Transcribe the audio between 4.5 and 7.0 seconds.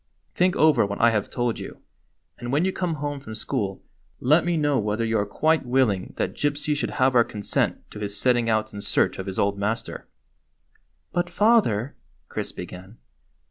know whether you are quite willing that Gypsy should